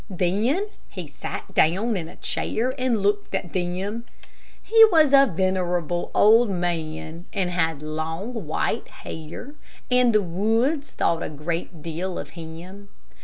Then 0.09 0.67
he 0.89 1.07
sat 1.07 1.53
down 1.53 1.95
in 1.95 2.07
a 2.09 2.15
chair 2.15 2.73
and 2.79 3.01
looked 3.03 3.35
at 3.35 3.53
them. 3.53 4.05
He 4.63 4.83
was 4.91 5.13
a 5.13 5.31
venerable 5.31 6.09
old 6.15 6.49
man, 6.49 7.27
and 7.31 7.51
had 7.51 7.83
long, 7.83 8.33
white 8.47 8.87
hair, 8.87 9.53
and 9.91 10.11
the 10.11 10.23
Woods 10.23 10.89
thought 10.89 11.21
a 11.21 11.29
great 11.29 11.83
deal 11.83 12.17
of 12.17 12.31
him. 12.31 12.89